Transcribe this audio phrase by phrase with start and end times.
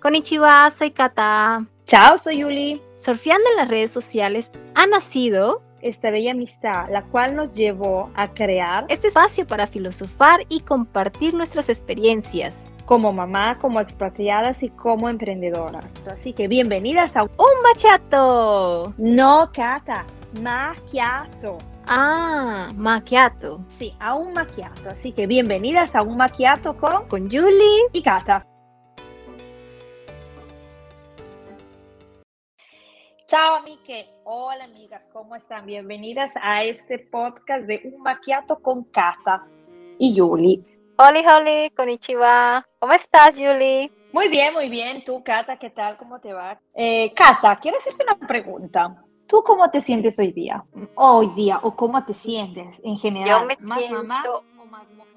[0.00, 1.66] Konnichiwa, soy Kata.
[1.84, 2.80] Chao, soy Yuli.
[2.96, 8.32] Surfeando en las redes sociales ha nacido esta bella amistad, la cual nos llevó a
[8.32, 12.70] crear este espacio para filosofar y compartir nuestras experiencias.
[12.86, 15.86] Como mamá, como expatriadas y como emprendedoras.
[16.10, 18.94] Así que bienvenidas a un machato.
[18.96, 20.06] No, Cata,
[20.40, 21.58] macchiato.
[21.86, 23.62] Ah, macchiato.
[23.78, 24.88] Sí, a un macchiato.
[24.88, 27.06] Así que bienvenidas a un macchiato con...
[27.06, 28.46] Con Julie y Cata.
[33.30, 34.08] Chao, amique.
[34.24, 35.64] Hola, amigas, ¿cómo están?
[35.64, 39.46] Bienvenidas a este podcast de Un Maquiato con Kata
[40.00, 40.64] y Yuli.
[40.96, 42.66] Hola, hola, konnichiwa.
[42.80, 43.88] ¿Cómo estás, Yuli?
[44.12, 45.04] Muy bien, muy bien.
[45.04, 45.96] Tú, Kata, ¿qué tal?
[45.96, 46.60] ¿Cómo te va?
[46.74, 49.00] Eh, Kata, quiero hacerte una pregunta.
[49.28, 50.64] ¿Tú cómo te sientes hoy día?
[50.96, 53.42] Hoy día, o cómo te sientes en general?
[53.42, 55.09] Yo me ¿Más mamá o más mujer?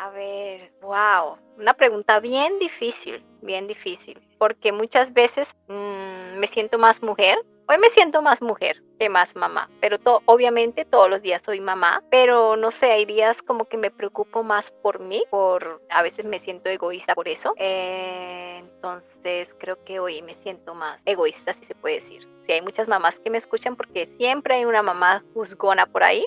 [0.00, 1.36] A ver, wow.
[1.58, 4.18] Una pregunta bien difícil, bien difícil.
[4.38, 5.54] Porque muchas veces...
[5.68, 7.38] Mm, me siento más mujer.
[7.68, 12.02] Hoy me siento más mujer que más mamá, pero obviamente todos los días soy mamá,
[12.10, 16.24] pero no sé, hay días como que me preocupo más por mí, por a veces
[16.24, 17.54] me siento egoísta por eso.
[17.56, 22.26] Entonces creo que hoy me siento más egoísta, si se puede decir.
[22.40, 26.26] Si hay muchas mamás que me escuchan porque siempre hay una mamá juzgona por ahí,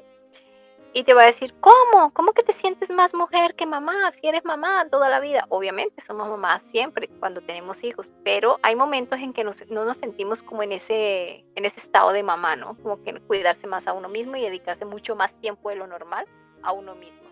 [0.93, 2.11] y te va a decir, ¿cómo?
[2.13, 5.45] ¿Cómo que te sientes más mujer que mamá si eres mamá toda la vida?
[5.49, 10.43] Obviamente somos mamás siempre cuando tenemos hijos, pero hay momentos en que no nos sentimos
[10.43, 12.77] como en ese, en ese estado de mamá, ¿no?
[12.77, 16.27] Como que cuidarse más a uno mismo y dedicarse mucho más tiempo de lo normal
[16.61, 17.29] a uno mismo.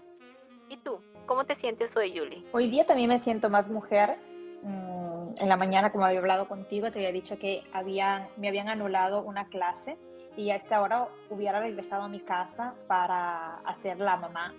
[0.67, 0.99] ¿Y tú?
[1.27, 2.43] ¿Cómo te sientes hoy, Julie?
[2.53, 4.17] Hoy día también me siento más mujer.
[4.63, 8.69] Mm, en la mañana, como había hablado contigo, te había dicho que habían, me habían
[8.69, 9.97] anulado una clase
[10.37, 14.53] y a esta hora hubiera regresado a mi casa para hacer la mamá.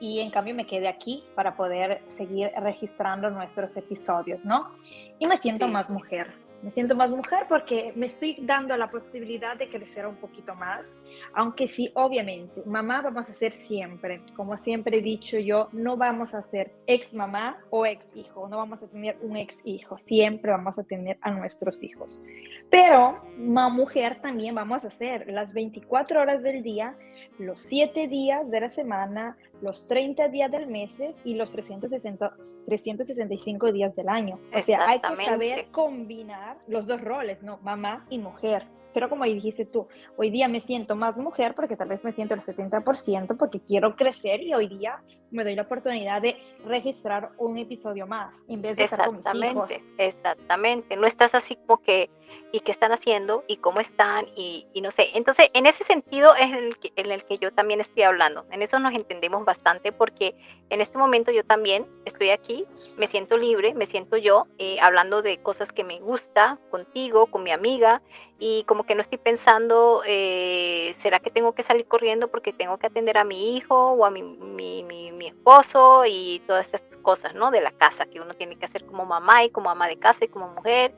[0.00, 4.70] Y en cambio me quedé aquí para poder seguir registrando nuestros episodios, ¿no?
[5.18, 9.56] Y me siento más mujer me siento más mujer porque me estoy dando la posibilidad
[9.56, 10.94] de crecer un poquito más,
[11.34, 16.34] aunque sí, obviamente, mamá vamos a ser siempre, como siempre he dicho yo, no vamos
[16.34, 20.52] a ser ex mamá o ex hijo, no vamos a tener un ex hijo, siempre
[20.52, 22.22] vamos a tener a nuestros hijos.
[22.70, 26.96] Pero, mamá mujer también vamos a ser las 24 horas del día,
[27.38, 30.92] los 7 días de la semana, los 30 días del mes
[31.24, 32.34] y los 360,
[32.66, 34.38] 365 días del año.
[34.54, 37.58] O sea, hay que saber combinar los dos roles, ¿no?
[37.62, 38.66] Mamá y mujer.
[38.92, 42.34] Pero como dijiste tú, hoy día me siento más mujer porque tal vez me siento
[42.34, 46.36] el 70% porque quiero crecer y hoy día me doy la oportunidad de
[46.66, 49.70] registrar un episodio más en vez de estar con mis hijos.
[49.96, 52.10] Exactamente, no estás así como que
[52.52, 55.08] y qué están haciendo y cómo están y, no sé.
[55.14, 58.44] Entonces, en ese sentido es en el, que, en el, que, yo también estoy hablando.
[58.50, 60.34] En eso nos entendemos bastante porque
[60.68, 62.66] en este momento yo también estoy aquí,
[62.98, 67.42] me siento libre, me siento yo eh, hablando de cosas que me gusta contigo, con
[67.42, 68.02] mi amiga
[68.38, 72.76] y como que no estoy pensando, eh, ¿será que tengo que salir corriendo porque tengo
[72.76, 77.34] que atender a mi hijo o a mi, mi, mi, esposo y todas estas cosas,
[77.34, 77.52] ¿no?
[77.52, 80.24] De la casa que uno tiene que hacer como mamá y como ama de casa
[80.24, 80.92] y como mujer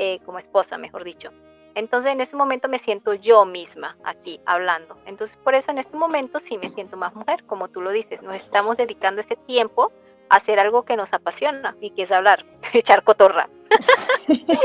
[0.00, 1.30] eh, como esposa, mejor dicho.
[1.74, 4.96] Entonces en ese momento me siento yo misma aquí hablando.
[5.06, 8.22] Entonces por eso en este momento sí me siento más mujer, como tú lo dices.
[8.22, 9.92] Nos estamos dedicando ese tiempo
[10.28, 13.48] a hacer algo que nos apasiona y que es hablar, echar cotorra.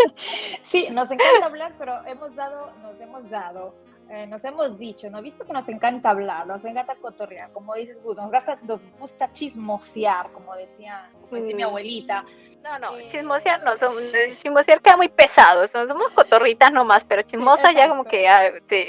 [0.62, 3.75] Sí, nos encanta hablar, pero hemos dado, nos hemos dado
[4.09, 5.22] eh, nos hemos dicho, ¿no?
[5.22, 10.56] Visto que nos encanta hablar, nos encanta cotorrear, como dices, nos, nos gusta chismosear, como
[10.56, 12.25] decía, mi abuelita.
[12.64, 13.96] No, no, eh, chismosear no, son,
[14.38, 18.28] chismosear queda muy pesado, somos cotorritas nomás, pero chismosa ya como que,
[18.69, 18.88] sí.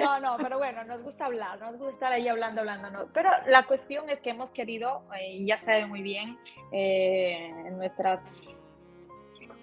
[0.00, 3.06] No, no, pero bueno, nos gusta hablar, nos gusta estar ahí hablando, hablando, ¿no?
[3.12, 6.38] Pero la cuestión es que hemos querido, eh, ya saben muy bien,
[7.78, 8.24] nuestras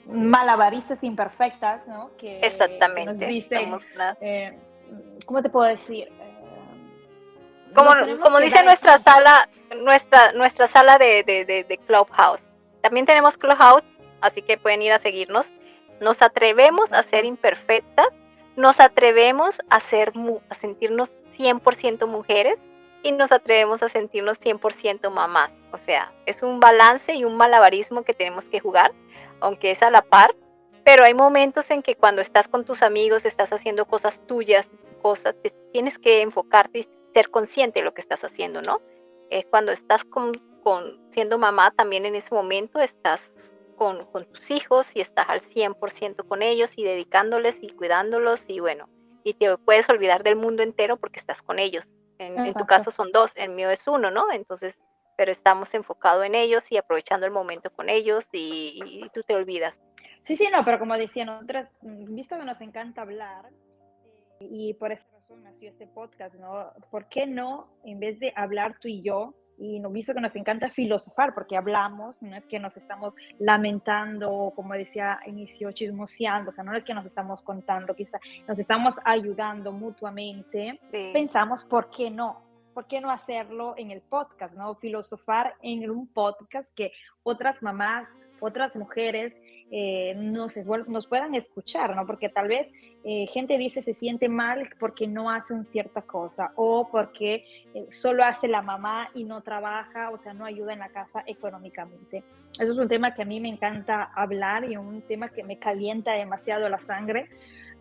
[0.07, 2.11] malabaristas imperfectas, ¿no?
[2.17, 3.11] Que, Exactamente.
[3.11, 3.77] nos dicen,
[4.21, 4.57] eh,
[5.25, 6.07] ¿cómo te puedo decir?
[6.07, 6.27] Eh,
[7.73, 7.91] como,
[8.23, 9.49] como dice nuestra sala,
[9.83, 12.41] nuestra, nuestra sala de, de, Clubhouse.
[12.81, 13.83] También tenemos Clubhouse,
[14.21, 15.51] así que pueden ir a seguirnos.
[15.99, 18.07] Nos atrevemos a ser imperfectas,
[18.55, 20.13] nos atrevemos a, ser,
[20.49, 22.57] a sentirnos 100% mujeres
[23.03, 25.51] y nos atrevemos a sentirnos 100% mamás.
[25.71, 28.91] O sea, es un balance y un malabarismo que tenemos que jugar
[29.39, 30.35] aunque es a la par,
[30.83, 34.67] pero hay momentos en que cuando estás con tus amigos, estás haciendo cosas tuyas,
[35.01, 35.35] cosas,
[35.73, 38.81] tienes que enfocarte y ser consciente de lo que estás haciendo, ¿no?
[39.29, 40.31] Es cuando estás con,
[41.09, 43.31] siendo mamá, también en ese momento estás
[43.75, 48.59] con, con tus hijos y estás al 100% con ellos y dedicándoles y cuidándolos y
[48.59, 48.87] bueno,
[49.23, 51.85] y te puedes olvidar del mundo entero porque estás con ellos.
[52.17, 54.31] En, en, tu caso son dos, el mío es uno, ¿no?
[54.31, 54.79] Entonces
[55.17, 59.75] pero estamos enfocados en ellos y aprovechando el momento con ellos y, tú te olvidas.
[60.23, 63.49] Sí, sí, no, pero como decía, nosotros, mm, visto que nos encanta hablar,
[64.39, 66.71] y por esa razón nació este podcast, ¿no?
[66.91, 70.69] ¿Por qué no, en vez de hablar tú y yo, y visto que nos encanta
[70.69, 76.63] filosofar porque hablamos, no es que nos estamos lamentando, como decía inicio, chismoseando, o sea,
[76.63, 82.46] no es que nos estamos contando, quizá nos estamos ayudando mutuamente, pensamos, ¿por qué no?
[82.77, 84.75] ¿Por qué no hacerlo en el podcast, no?
[84.75, 86.91] Filosofar en un podcast que
[87.23, 88.07] otras mamás
[88.39, 89.35] otras mujeres
[89.71, 90.55] eh, nos,
[90.87, 92.05] nos, puedan escuchar, ¿no?
[92.05, 92.67] Porque tal vez
[93.03, 98.23] eh, gente dice se siente mal porque no hacen cierta cosa o porque eh, solo
[98.23, 102.23] hace la mamá y no trabaja, o sea, no ayuda en la casa económicamente.
[102.59, 105.57] Eso es un tema que a mí me encanta hablar y un tema que me
[105.57, 107.27] calienta demasiado la sangre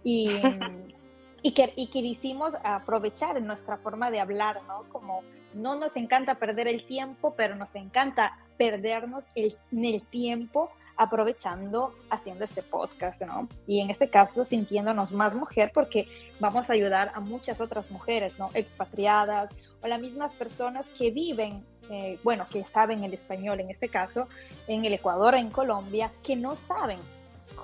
[0.03, 0.41] y,
[1.43, 4.85] y, que, y que hicimos aprovechar nuestra forma de hablar, ¿no?
[4.91, 5.23] Como
[5.55, 11.95] no nos encanta perder el tiempo, pero nos encanta perdernos el, en el tiempo aprovechando
[12.11, 13.49] haciendo este podcast, ¿no?
[13.67, 16.09] Y en este caso sintiéndonos más mujer porque
[16.41, 18.51] vamos a ayudar a muchas otras mujeres, ¿no?
[18.55, 19.51] Expatriadas
[19.83, 24.27] o las mismas personas que viven, eh, bueno, que saben el español en este caso,
[24.69, 26.99] en el Ecuador, en Colombia, que no saben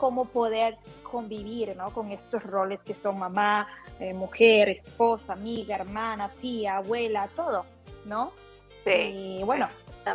[0.03, 1.93] cómo poder convivir, ¿no?
[1.93, 3.69] Con estos roles que son mamá,
[4.01, 7.65] eh, mujer, esposa, amiga, hermana, tía, abuela, todo,
[8.05, 8.33] ¿no?
[8.83, 8.91] Sí.
[8.91, 9.69] Y bueno,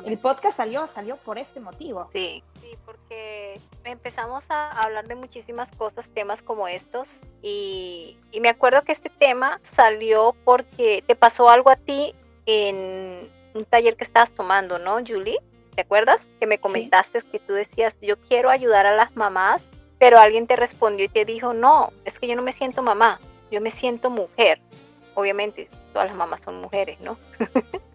[0.03, 2.09] el podcast salió, salió por este motivo.
[2.11, 7.07] Sí, sí, porque empezamos a hablar de muchísimas cosas, temas como estos,
[7.41, 12.13] y, me acuerdo que este tema salió porque te pasó algo a ti
[12.45, 15.39] en un taller que estabas tomando, ¿no, Julie?
[15.75, 16.27] ¿Te acuerdas?
[16.41, 19.61] Que me comentaste que tú decías, yo quiero ayudar a las mamás,
[19.99, 23.19] pero alguien te respondió y te dijo, no, es que yo no me siento mamá,
[23.51, 24.59] yo me siento mujer.
[25.15, 27.17] Obviamente, todas las mamás son mujeres, ¿no?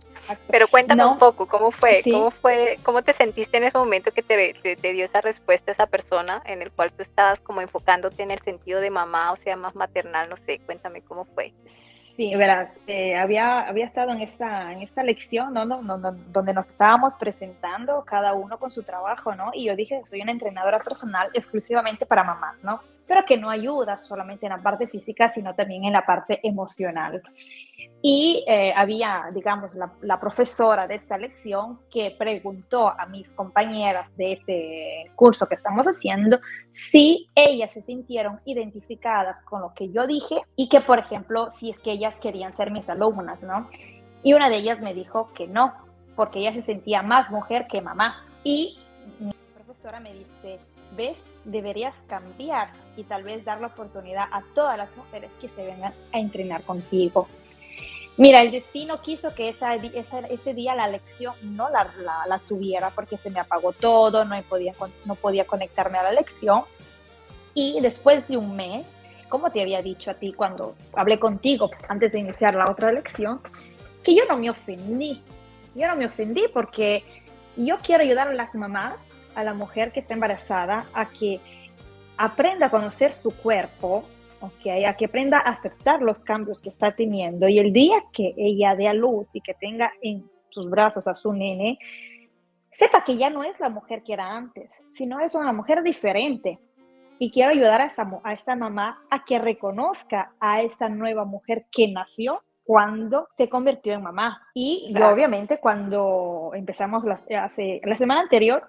[0.48, 2.00] Pero cuéntame un poco, ¿cómo fue?
[2.04, 2.78] ¿Cómo fue?
[2.82, 6.62] ¿Cómo te sentiste en ese momento que te, te, dio esa respuesta esa persona en
[6.62, 10.28] el cual tú estabas como enfocándote en el sentido de mamá, o sea, más maternal?
[10.28, 11.52] No sé, cuéntame cómo fue.
[11.66, 15.64] Sí, verás, eh, había, había estado en esta, en esta lección, ¿no?
[15.64, 19.50] No, no, donde nos estábamos presentando cada uno con su trabajo, ¿no?
[19.54, 22.82] Y yo dije, soy una entrenadora personal exclusivamente para mamás, ¿no?
[23.06, 27.22] Pero que no ayuda solamente en la parte física, sino también en la parte emocional.
[28.04, 34.32] Y eh, había, digamos, la, profesora de esta lección que preguntó a mis compañeras de
[34.32, 36.40] este curso que estamos haciendo
[36.72, 41.70] si ellas se sintieron identificadas con lo que yo dije y que, por ejemplo, si
[41.70, 43.68] es que ellas querían ser mis alumnas, ¿no?
[44.24, 45.72] Y una de ellas me dijo que no,
[46.16, 48.24] porque ella se sentía más mujer que mamá.
[48.42, 48.78] Y
[50.02, 50.58] me dice,
[50.96, 55.66] ves, deberías cambiar y tal vez dar la oportunidad a todas las mujeres que se
[55.66, 57.28] vengan a entrenar contigo.
[58.18, 61.88] Mira, el destino quiso que esa, ese día la lección no la,
[62.26, 64.74] la, tuviera porque se me apagó todo, no podía,
[65.06, 66.64] no podía conectarme a la lección.
[67.54, 68.86] Y después de un mes,
[69.30, 73.40] como te había dicho a ti cuando hablé contigo antes de iniciar la otra lección,
[74.04, 75.22] que yo no me ofendí.
[75.74, 77.02] Yo no me ofendí porque
[77.56, 81.40] yo quiero ayudar a las mamás, a la mujer que está embarazada, a que
[82.16, 84.04] aprenda a conocer su cuerpo,
[84.44, 88.34] Okay, a que aprenda a aceptar los cambios que está teniendo y el día que
[88.36, 91.78] ella dé a luz y que tenga en sus brazos a su nene,
[92.72, 96.58] sepa que ya no es la mujer que era antes, sino es una mujer diferente.
[97.20, 101.66] Y quiero ayudar a esa, a esta mamá a que reconozca a esa nueva mujer
[101.70, 104.42] que nació cuando se convirtió en mamá.
[104.54, 108.64] Y obviamente cuando empezamos la, hace, la semana anterior,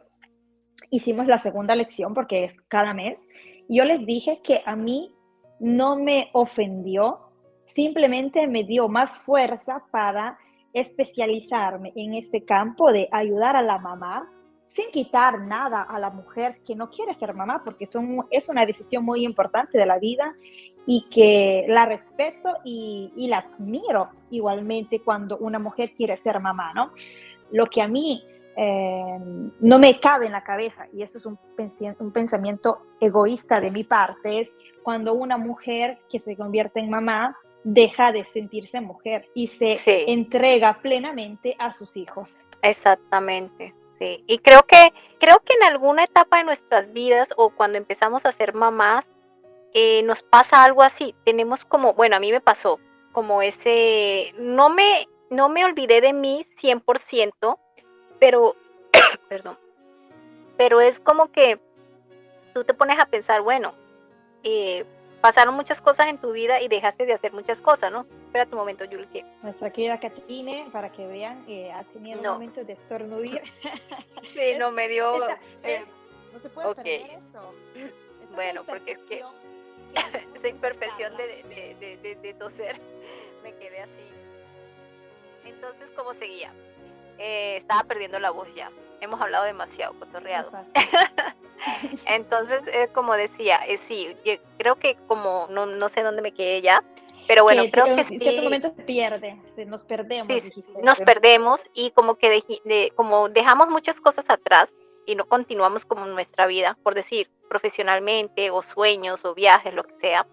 [0.94, 3.20] hicimos la segunda lección porque es cada mes.
[3.68, 5.16] Yo les dije que a mí
[5.60, 7.20] no me ofendió,
[7.66, 10.38] simplemente me dio más fuerza para
[10.72, 14.30] especializarme en este campo de ayudar a la mamá
[14.68, 18.66] sin quitar nada a la mujer que no quiere ser mamá, porque son, es una
[18.66, 20.36] decisión muy importante de la vida
[20.86, 26.92] y que la respeto y, la admiro igualmente cuando una mujer quiere ser mamá, ¿no?
[27.52, 28.24] Lo que a mí
[28.56, 29.20] eh,
[29.60, 31.38] no me cabe en la cabeza, y eso es un,
[32.00, 34.52] un pensamiento egoísta de mi parte, es
[34.84, 39.78] cuando una mujer que se convierte en mamá deja de sentirse mujer y se
[40.12, 42.42] entrega plenamente a sus hijos.
[42.62, 43.74] Exactamente.
[44.00, 44.24] Sí.
[44.28, 48.34] Y creo que creo que en alguna etapa de nuestras vidas o cuando empezamos a
[48.34, 49.06] ser mamás
[49.74, 51.16] eh, nos pasa algo así.
[51.24, 52.80] Tenemos como, bueno, a mí me pasó
[53.12, 57.58] como ese, no me, no me olvidé de mí 100%,
[58.24, 58.56] pero,
[59.28, 59.58] perdón,
[60.56, 61.60] pero es como que
[62.54, 63.74] tú te pones a pensar, bueno,
[64.44, 64.86] eh,
[65.20, 68.06] pasaron muchas cosas en tu vida y dejaste de hacer muchas cosas, ¿no?
[68.28, 69.26] Espera tu momento, Julie.
[69.42, 73.42] Nuestra querida Catine, para que vean, que ha tenido un momento de estornudir.
[74.34, 75.28] sí, no me dio...
[75.62, 75.84] Eh,
[76.32, 77.54] no se puede perder eso.
[78.36, 79.22] bueno, porque es que
[80.38, 82.80] esa imperfección de, de, de, de, toser,
[83.44, 84.14] me quedé así.
[85.46, 86.54] Entonces, ¿cómo seguía?
[87.18, 88.70] Eh, estaba perdiendo la voz ya.
[89.02, 90.52] Hemos hablado demasiado, cotorreado.
[92.06, 94.16] Entonces, eh, como decía, eh, sí,
[94.58, 96.84] creo que como no, no sé dónde me quedé ya,
[97.28, 100.28] pero bueno, creo que en cierto momento se pierde, nos perdemos.
[100.84, 102.44] nos perdemos y como que
[102.96, 104.74] como dejamos muchas cosas atrás
[105.06, 109.96] y no continuamos como nuestra vida, por decir, profesionalmente o sueños o viajes, lo que
[110.00, 110.26] sea.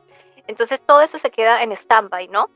[0.47, 2.51] Entonces todo eso se queda en stand-by, ¿no?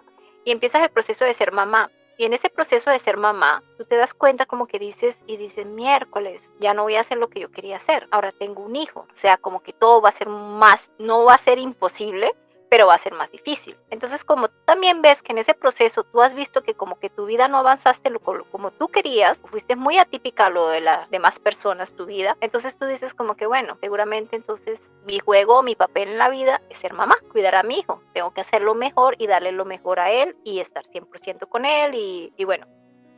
[0.44, 1.90] Y empiezas el proceso de ser mamá.
[2.16, 5.36] Y en ese proceso de ser mamá, tú te das cuenta como que dices y
[5.36, 8.76] dices, miércoles, ya no voy a hacer lo que yo quería hacer, ahora tengo un
[8.76, 9.00] hijo.
[9.00, 12.34] O sea, como que todo va a ser más, no va a ser imposible,
[12.74, 13.76] pero va a ser más difícil.
[13.90, 17.24] Entonces, como también ves que en ese proceso tú has visto que como que tu
[17.24, 21.38] vida no avanzaste lo, como tú querías, fuiste muy atípica a lo de las demás
[21.38, 26.08] personas, tu vida, entonces tú dices como que bueno, seguramente entonces mi juego, mi papel
[26.08, 29.28] en la vida es ser mamá, cuidar a mi hijo, tengo que hacerlo mejor y
[29.28, 32.66] darle lo mejor a él y estar 100% con él y, y bueno,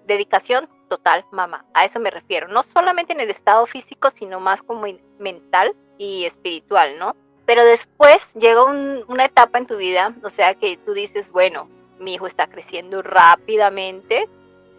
[0.05, 1.65] dedicación total, mamá.
[1.73, 2.47] A eso me refiero.
[2.49, 4.85] No solamente en el estado físico, sino más como
[5.19, 7.17] mental y espiritual, ¿no?
[7.47, 12.15] Pero después llega una etapa en tu vida, o sea, que tú dices, bueno, mi
[12.15, 14.29] hijo está creciendo rápidamente,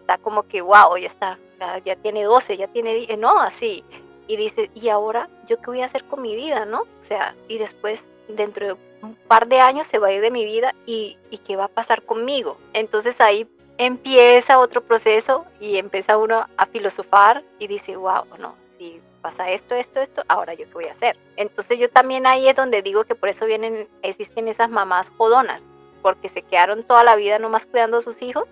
[0.00, 1.38] está como que, wow, ya está,
[1.84, 3.82] ya, tiene 12, ya tiene, no, así.
[4.26, 6.82] Y dices, ¿y ahora yo qué voy a hacer con mi vida, no?
[6.82, 10.30] O sea, y después, dentro de un par de años, se va a ir de
[10.30, 12.58] mi vida y, y qué va a pasar conmigo.
[12.74, 13.48] Entonces ahí
[13.78, 19.74] empieza otro proceso y empieza uno a filosofar y dice, wow, no, si pasa esto,
[19.74, 21.16] esto, esto, ahora yo qué voy a hacer.
[21.36, 25.60] Entonces yo también ahí es donde digo que por eso vienen, existen esas mamás jodonas,
[26.02, 28.48] porque se quedaron toda la vida nomás cuidando a sus hijos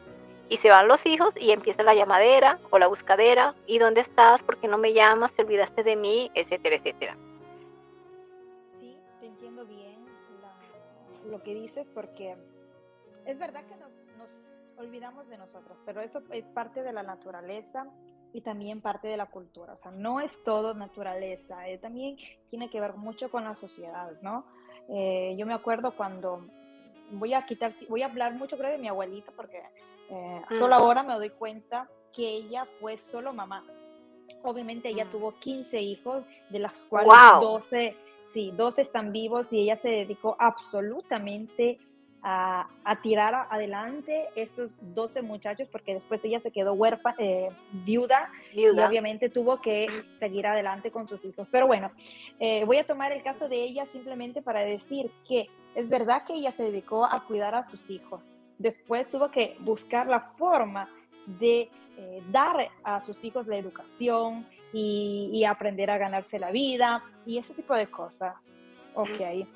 [0.49, 4.43] y se van los hijos y empieza la llamadera o la buscadera, ¿y dónde estás?
[4.43, 5.33] ¿Por qué no me llamas?
[5.33, 6.31] ¿Te olvidaste de mí?
[6.35, 7.17] Etcétera, etcétera.
[8.79, 10.07] Sí, te entiendo bien
[11.29, 12.37] lo que dices porque
[13.25, 14.29] es verdad que nos, nos
[14.77, 17.87] olvidamos de nosotros, pero eso es parte de la naturaleza
[18.33, 19.75] y también parte de la cultura.
[19.75, 22.17] O sea, no es todo naturaleza, eh, también
[22.51, 24.45] tiene que ver mucho con la sociedad, ¿no?
[24.89, 26.47] Eh, yo me acuerdo cuando
[27.13, 29.63] voy a quitar, voy a hablar mucho creo de mi abuelita porque
[30.11, 30.55] eh, mm.
[30.55, 33.65] solo ahora me doy cuenta que ella fue solo mamá.
[34.43, 35.11] Obviamente ella mm.
[35.11, 37.97] tuvo 15 hijos, de las cuales 12,
[38.33, 41.79] sí, 12 están vivos y ella se dedicó absolutamente
[42.29, 42.67] a,
[43.05, 47.51] tirar adelante estos 12 muchachos porque después ella se quedó huérfana, eh,
[47.85, 49.87] viuda, y obviamente tuvo que
[50.19, 51.49] seguir adelante con sus hijos.
[51.53, 51.93] Pero bueno,
[52.41, 56.35] eh, voy a tomar el caso de ella simplemente para decir que es verdad que
[56.35, 58.25] ella se dedicó a cuidar a sus hijos.
[58.59, 60.89] Después tuvo que buscar la forma
[61.27, 67.05] de eh, dar a sus hijos la educación y, y, aprender a ganarse la vida
[67.25, 68.35] y ese tipo de cosas.
[68.95, 69.47] Ok.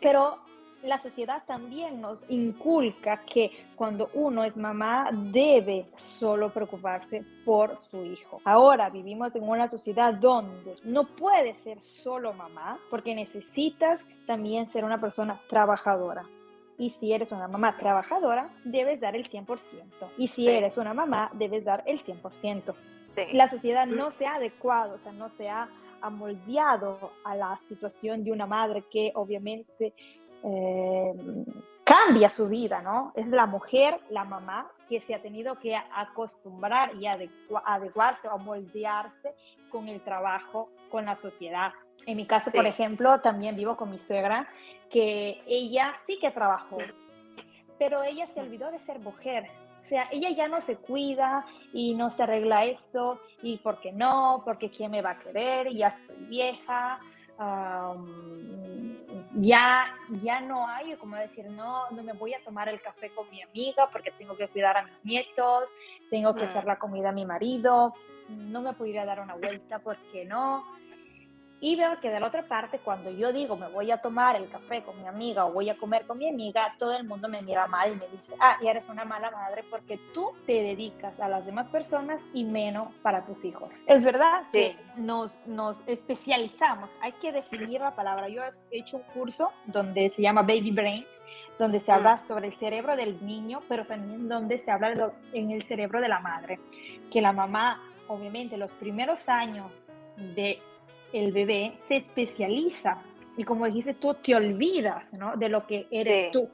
[0.00, 0.38] Pero
[0.82, 8.04] la sociedad también nos inculca que cuando uno es mamá debe solo preocuparse por su
[8.04, 8.40] hijo.
[8.44, 14.84] Ahora vivimos en una sociedad donde no puedes ser solo mamá porque necesitas también ser
[14.84, 16.24] una persona trabajadora.
[16.78, 19.58] Y si eres una mamá trabajadora, debes dar el 100%.
[20.18, 22.74] Y si eres una mamá, debes dar el 100%.
[23.32, 25.68] La sociedad no se ha adecuado, o sea, no se ha
[26.02, 29.94] amoldeado a la situación de una madre que obviamente
[30.44, 31.14] eh,
[31.84, 33.12] cambia su vida, ¿no?
[33.14, 39.34] Es la mujer, la mamá, que se ha tenido que acostumbrar y adecuarse o moldearse
[39.70, 41.72] con el trabajo, con la sociedad.
[42.06, 44.48] En mi caso, por ejemplo, también vivo con mi suegra,
[44.90, 46.78] que ella sí que trabajó,
[47.78, 49.46] pero ella se olvidó de ser mujer.
[49.82, 53.92] O sea, ella ya no se cuida y no se arregla esto, y por qué
[53.92, 56.98] no, porque quién me va a querer, ya estoy vieja,
[59.34, 59.86] ya,
[60.22, 63.42] ya no hay como decir, no, no me voy a tomar el café con mi
[63.42, 65.70] amiga porque tengo que cuidar a mis nietos,
[66.10, 66.68] tengo que hacer mm.
[66.68, 67.92] la comida a mi marido,
[68.28, 70.64] no me podría dar una vuelta porque no.
[71.60, 74.48] Y veo que de la otra parte, cuando yo digo me voy a tomar el
[74.48, 77.40] café con mi amiga o voy a comer con mi amiga, todo el mundo me
[77.40, 81.18] mira mal y me dice, ah, y eres una mala madre porque tú te dedicas
[81.18, 83.70] a las demás personas y menos para tus hijos.
[83.86, 88.28] Es verdad que nos, nos especializamos, hay que definir la palabra.
[88.28, 91.22] Yo he hecho un curso donde se llama Baby Brains,
[91.58, 92.26] donde se habla mm.
[92.26, 96.20] sobre el cerebro del niño, pero también donde se habla en el cerebro de la
[96.20, 96.58] madre,
[97.10, 99.86] que la mamá, obviamente, los primeros años
[100.16, 100.60] de
[101.18, 102.98] el bebé se especializa
[103.36, 105.36] y como dijiste tú, te olvidas, ¿no?
[105.36, 106.48] De lo que eres tú,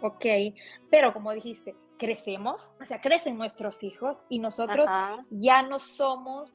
[0.00, 0.26] ¿ok?
[0.90, 4.88] Pero como dijiste, crecemos, o sea, crecen nuestros hijos y nosotros
[5.30, 6.52] ya no somos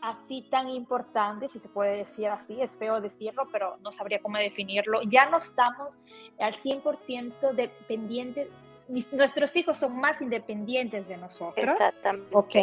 [0.00, 4.38] así tan importantes, si se puede decir así, es feo decirlo, pero no sabría cómo
[4.38, 5.98] definirlo, ya no estamos
[6.38, 8.48] al 100% dependientes
[8.88, 11.76] nuestros hijos son más independientes de nosotros.
[11.78, 12.28] Exactamente.
[12.32, 12.54] ¿Ok?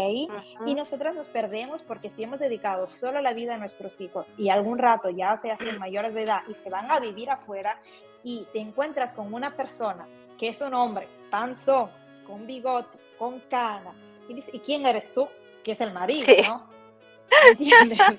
[0.66, 4.50] Y nosotros nos perdemos porque si hemos dedicado solo la vida a nuestros hijos y
[4.50, 7.80] algún rato ya se hacen mayores de edad y se van a vivir afuera
[8.24, 10.08] y te encuentras con una persona
[10.40, 11.90] que es un hombre panzón,
[12.26, 13.94] con bigote, con cana,
[14.28, 15.28] y dice, ¿y quién eres tú?
[15.64, 16.68] Que es el marido, ¿no?
[17.50, 18.00] ¿Entiendes?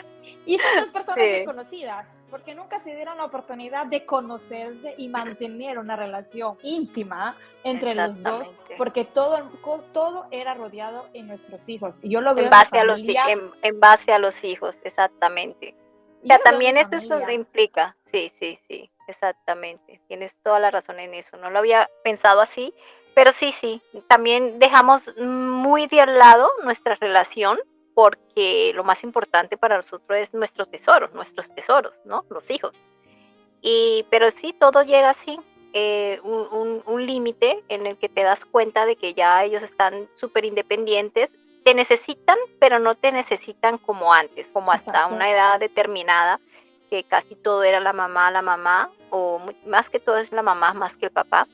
[0.46, 5.78] y son dos personas desconocidas porque nunca se dieron la oportunidad de conocerse y mantener
[5.78, 9.50] una relación íntima entre los dos, porque todo,
[9.92, 11.98] todo era rodeado en nuestros hijos.
[12.02, 15.74] Y yo lo veo en base, a, los, en, base a los hijos, exactamente.
[16.22, 20.00] Ya también eso es lo implica, sí, sí, sí, exactamente.
[20.08, 21.36] Tienes toda la razón en eso.
[21.36, 22.74] No lo había pensado así,
[23.14, 23.80] pero sí, sí.
[24.08, 27.58] También dejamos muy de al lado nuestra relación
[27.96, 32.26] porque lo más importante para nosotros es nuestros tesoros, nuestros tesoros, ¿no?
[32.28, 32.72] Los hijos.
[33.62, 35.40] Y, pero sí, todo llega así,
[35.72, 40.10] eh, un, un, límite en el que te das cuenta de que ya ellos están
[40.12, 41.30] súper independientes,
[41.64, 46.38] te necesitan, pero no te necesitan como antes, como hasta una edad determinada,
[46.90, 50.74] que casi todo era la mamá, la mamá, o más que todo es la mamá
[50.74, 51.48] más que el papá.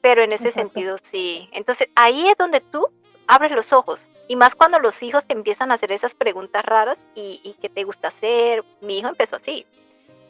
[0.00, 1.50] Pero en ese sentido sí.
[1.52, 2.88] Entonces ahí es donde tú
[3.26, 6.98] abres los ojos y más cuando los hijos te empiezan a hacer esas preguntas raras
[7.14, 8.64] y, y qué te gusta hacer.
[8.80, 9.66] Mi hijo empezó así.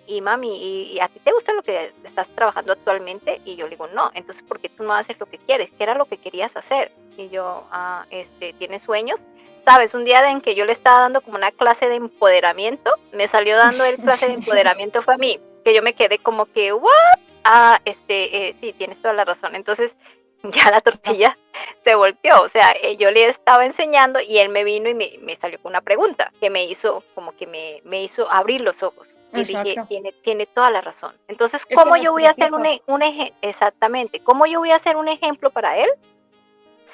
[0.06, 3.40] Y mami, ¿y, a ti te gusta lo que estás trabajando actualmente?
[3.44, 4.10] Y yo le digo, no.
[4.14, 5.70] Entonces, ¿por qué tú no haces lo que quieres?
[5.76, 6.90] ¿Qué era lo que querías hacer?
[7.16, 9.20] Y yo, ah, este, ¿tienes sueños?
[9.64, 13.28] Sabes, un día en que yo le estaba dando como una clase de empoderamiento, me
[13.28, 16.72] salió dando el clase de empoderamiento fue a mí, que yo me quedé como que,
[16.72, 17.18] ¿what?
[17.44, 19.54] Ah, este, eh, sí, tienes toda la razón.
[19.54, 19.94] Entonces,
[20.52, 21.36] ya la tortilla
[21.84, 22.42] se volteó.
[22.42, 25.70] O sea, eh, yo le estaba enseñando y él me vino y me, salió con
[25.70, 29.08] una pregunta que me hizo, como que me, me hizo abrir los ojos.
[29.34, 31.16] Y dije, tiene, tiene toda la razón.
[31.26, 33.34] Entonces, ¿cómo yo voy a hacer un, e, un ejemplo?
[33.40, 35.88] Exactamente, ¿cómo yo voy a hacer un ejemplo para él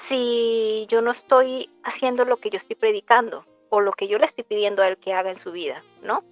[0.07, 4.27] si yo no estoy haciendo lo que yo estoy predicando o lo que yo le
[4.27, 6.23] estoy pidiendo a él que haga en su vida, ¿no?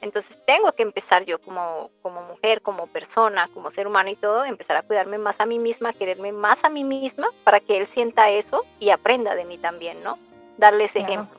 [0.00, 4.44] Entonces tengo que empezar yo como, como mujer, como persona, como ser humano y todo,
[4.44, 7.86] empezar a cuidarme más a mí misma, quererme más a mí misma para que él
[7.86, 10.18] sienta eso y aprenda de mí también, ¿no?
[10.56, 11.38] Darle ese ejemplo.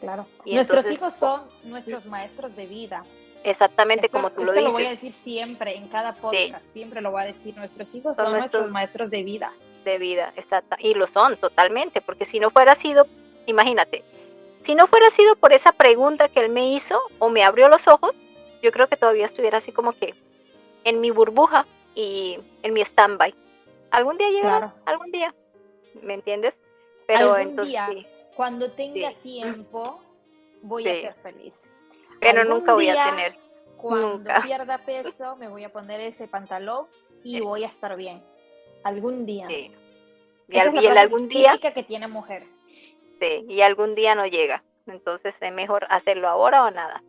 [0.00, 0.26] Claro.
[0.46, 3.04] nuestros hijos son nuestros maestros de vida.
[3.44, 4.64] Exactamente como tú lo dices.
[4.64, 7.56] lo voy a decir siempre, en cada podcast, siempre lo voy a decir.
[7.56, 9.52] Nuestros hijos son, nuestros, maestros de vida.
[9.84, 10.76] De vida, exacto.
[10.78, 13.06] Y lo son totalmente, porque si no fuera sido,
[13.46, 14.04] imagínate,
[14.62, 17.88] si no fuera sido por esa pregunta que él me hizo o me abrió los
[17.88, 18.12] ojos,
[18.62, 20.14] yo creo que todavía estuviera así como que
[20.84, 23.34] en mi burbuja y en mi stand-by.
[23.90, 25.34] Algún día llegará, algún día,
[26.02, 26.54] ¿me entiendes?
[27.06, 30.00] Pero entonces cuando tenga tiempo,
[30.62, 31.54] voy a ser feliz.
[32.20, 33.36] Pero nunca voy a tener.
[33.76, 36.86] Cuando pierda peso, me voy a poner ese pantalón
[37.24, 38.22] y voy a estar bien.
[38.84, 39.46] Algún día.
[39.48, 39.72] Sí.
[40.48, 42.44] Y, algún día que tiene mujer
[43.48, 44.62] y algún día no llega.
[44.86, 47.02] Entonces es mejor hacerlo ahora o nada.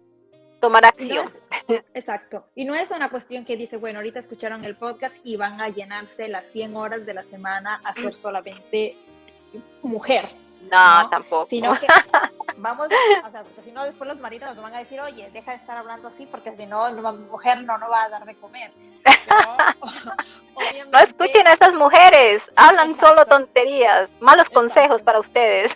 [0.59, 1.27] Tomar acción.
[1.93, 2.45] exacto.
[2.55, 5.69] Y no es una cuestión que dice, bueno, ahorita escucharon el podcast y van a
[5.69, 8.95] llenarse las 100 horas de la semana a ser solamente
[9.81, 10.29] mujer.
[10.69, 11.47] No, tampoco.
[11.49, 11.87] Sino que
[12.57, 15.51] vamos, o sea, porque si no después los maridos nos van a decir, oye, deja
[15.51, 18.35] de estar hablando así porque si no, la mujer no nos va a dar de
[18.35, 18.71] comer.
[20.91, 25.75] no escuchen a esas mujeres, hablan solo tonterías, malos consejos para ustedes.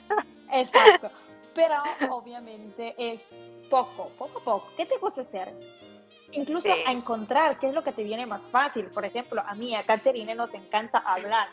[0.51, 1.09] Exacto.
[1.53, 1.75] Pero
[2.09, 3.21] obviamente es
[3.69, 4.67] poco, poco a poco.
[4.75, 5.53] ¿Qué te gusta hacer?
[6.31, 8.87] Incluso a encontrar qué es lo que te viene más fácil.
[8.87, 11.47] Por ejemplo, a mí, a Caterine, nos encanta hablar.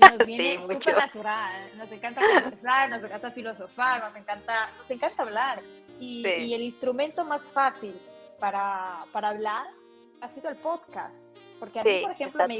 [0.00, 1.70] Nos viene súper natural.
[1.76, 5.62] Nos encanta conversar, nos encanta filosofar, nos encanta, nos encanta hablar.
[6.00, 7.94] Y, y el instrumento más fácil
[8.38, 9.66] para, para hablar
[10.20, 11.14] ha sido el podcast.
[11.60, 12.58] Porque a mí, por ejemplo, me,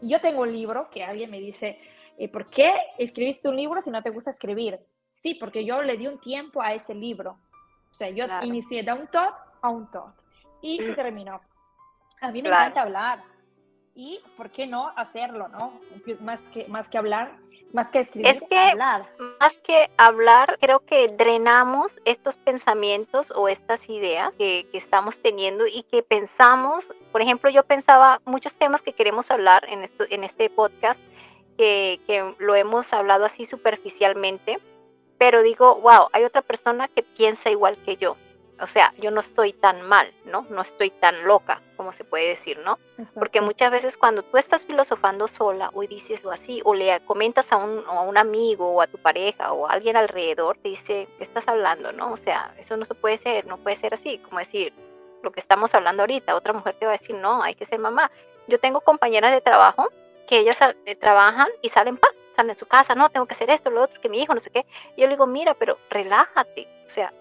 [0.00, 1.78] yo tengo un libro que alguien me dice,
[2.18, 4.78] eh, ¿por qué escribiste un libro si no te gusta escribir?
[5.16, 7.38] Sí, porque yo le di un tiempo a ese libro.
[7.90, 10.14] O sea, yo inicié de un tot a un tot
[10.60, 10.94] y se mm.
[10.94, 11.40] terminó.
[12.20, 13.20] A mí me encanta hablar.
[13.94, 15.78] Y, ¿por qué no hacerlo, no?
[16.20, 17.32] Más que, más que hablar,
[17.72, 19.06] más que escribir, es que, hablar.
[19.40, 25.66] Más que hablar, creo que drenamos estos pensamientos o estas ideas que, que, estamos teniendo
[25.66, 30.24] y que pensamos, por ejemplo, yo pensaba muchos temas que queremos hablar en, esto, en
[30.24, 31.00] este podcast,
[31.58, 34.58] que, que lo hemos hablado así superficialmente,
[35.18, 38.16] pero digo, wow, hay otra persona que piensa igual que yo.
[38.60, 40.46] O sea, yo no estoy tan mal, ¿no?
[40.50, 42.78] No estoy tan loca, como se puede decir, ¿no?
[43.14, 47.50] Porque muchas veces cuando tú estás filosofando sola o dices o así, o le comentas
[47.52, 51.08] a un, a un amigo o a tu pareja o a alguien alrededor, te dice,
[51.18, 52.12] ¿qué estás hablando, no?
[52.12, 54.72] O sea, eso no se puede ser, no puede ser así, como decir,
[55.22, 57.78] lo que estamos hablando ahorita, otra mujer te va a decir, no, hay que ser
[57.78, 58.10] mamá.
[58.48, 59.88] Yo tengo compañeras de trabajo
[60.28, 63.50] que ellas eh, trabajan y salen, pa, salen en su casa, no, tengo que hacer
[63.50, 64.66] esto, lo otro, que mi hijo, no sé qué.
[64.96, 67.12] Yo le digo, mira, pero relájate, o sea,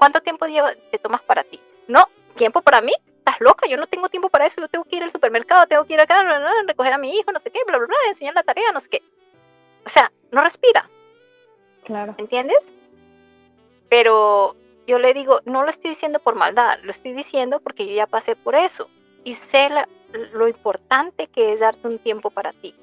[0.00, 0.46] ¿Cuánto tiempo
[0.90, 1.60] te tomas para ti?
[1.86, 2.94] No, tiempo para mí.
[3.18, 4.58] Estás loca, yo no tengo tiempo para eso.
[4.58, 6.24] Yo tengo que ir al supermercado, tengo que ir acá,
[6.66, 8.88] recoger a mi hijo, no sé qué, bla, bla, bla, enseñar la tarea, no sé
[8.88, 9.02] qué.
[9.84, 10.88] O sea, no respira.
[11.84, 12.14] Claro.
[12.16, 12.66] ¿Entiendes?
[13.90, 17.94] Pero yo le digo, no lo estoy diciendo por maldad, lo estoy diciendo porque yo
[17.94, 18.88] ya pasé por eso
[19.22, 19.68] y sé
[20.32, 22.74] lo importante que es darte un tiempo para ti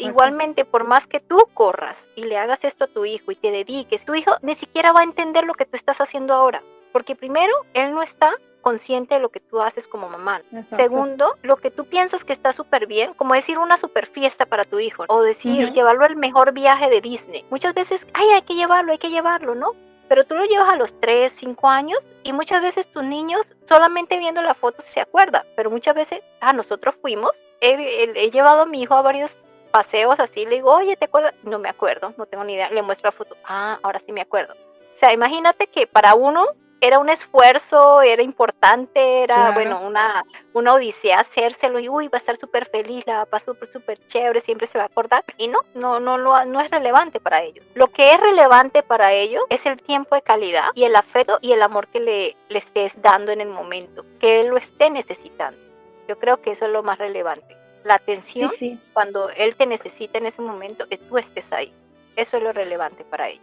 [0.00, 3.50] igualmente, por más que tú corras y le hagas esto a tu hijo y te
[3.50, 6.62] dediques, tu hijo ni siquiera va a entender lo que tú estás haciendo ahora.
[6.92, 10.40] Porque primero, él no está consciente de lo que tú haces como mamá.
[10.70, 14.64] Segundo, lo que tú piensas que está súper bien, como decir una super fiesta para
[14.64, 17.44] tu hijo o decir llevarlo al mejor viaje de Disney.
[17.50, 19.72] Muchas veces, ay, hay que llevarlo, hay que llevarlo, ¿no?
[20.08, 24.18] Pero tú lo llevas a los 3, 5 años y muchas veces tus niños solamente
[24.18, 28.82] viendo la foto se acuerda, pero muchas veces, ah, nosotros fuimos, he llevado a mi
[28.82, 29.36] hijo a varios
[29.74, 31.34] paseos así, le digo, oye, ¿te acuerdas?
[31.42, 32.70] No me acuerdo, no tengo ni idea.
[32.70, 34.54] Le muestro la foto, ah, ahora sí me acuerdo.
[34.54, 36.46] O sea, imagínate que para uno
[36.80, 42.20] era un esfuerzo, era importante, era, bueno, una, una odisea hacérselo y, uy, va a
[42.20, 45.24] estar súper feliz, la va a pasar súper chévere, siempre se va a acordar.
[45.38, 47.66] Y no, no, no, no, no es relevante para ellos.
[47.74, 51.50] Lo que es relevante para ellos es el tiempo de calidad y el afecto y
[51.50, 55.58] el amor que le, le estés dando en el momento, que él lo esté necesitando.
[56.06, 58.50] Yo creo que eso es lo más relevante la atención
[58.92, 61.72] cuando él te necesita en ese momento, que tú estés ahí.
[62.16, 63.40] Eso es lo relevante para él.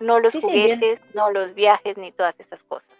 [0.00, 2.94] No los juguetes, no los viajes, ni todas esas cosas.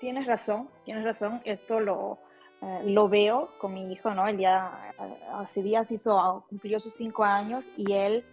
[0.00, 1.40] Tienes razón, tienes razón.
[1.44, 2.18] Esto lo,
[2.62, 4.28] eh, lo veo con mi hijo, ¿no?
[4.28, 4.70] El día,
[5.00, 8.24] eh, hace días hizo, cumplió sus cinco años y él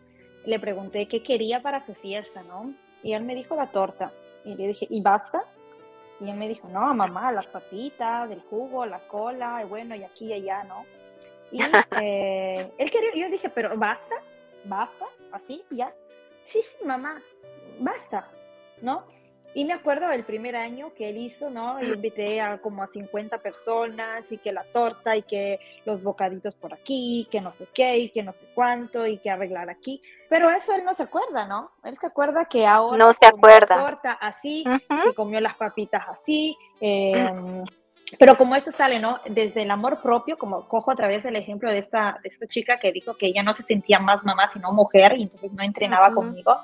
[0.45, 2.73] le pregunté qué quería para su fiesta, ¿no?
[3.01, 4.11] Y él me dijo la torta.
[4.45, 5.43] Y le dije, ¿y basta?
[6.19, 10.03] Y él me dijo, no, mamá, las papitas, el jugo, la cola, y bueno, y
[10.03, 10.83] aquí y allá, ¿no?
[11.53, 11.61] Y
[12.01, 14.15] eh, él quería, yo dije, pero basta,
[14.65, 15.93] basta, así, ya.
[16.45, 17.21] Sí, sí, mamá,
[17.79, 18.27] basta,
[18.81, 19.05] ¿no?
[19.55, 21.79] Y me acuerdo el primer año que él hizo, ¿no?
[21.79, 26.55] Yo invité a como a 50 personas y que la torta y que los bocaditos
[26.55, 30.01] por aquí, que no sé qué y que no sé cuánto y que arreglar aquí.
[30.27, 31.69] Pero eso él no se acuerda, ¿no?
[31.83, 33.75] Él se acuerda que ahora no se acuerda.
[33.75, 34.63] la torta así,
[35.03, 37.31] que comió las papitas así, eh,
[38.19, 39.19] pero como eso sale, ¿no?
[39.29, 42.77] Desde el amor propio, como cojo a través del ejemplo de esta, de esta chica
[42.77, 46.13] que dijo que ella no se sentía más mamá, sino mujer, y entonces no entrenaba
[46.13, 46.55] conmigo,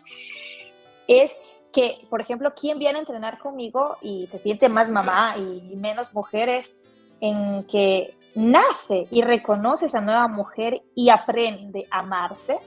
[1.08, 1.34] es
[1.72, 6.14] que, por ejemplo, ¿quién viene a entrenar conmigo y se siente más mamá y menos
[6.14, 6.76] mujeres
[7.22, 12.60] en que nace y reconoce esa nueva mujer y aprende a amarse?